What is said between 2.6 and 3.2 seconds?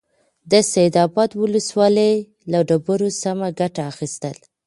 ډبرو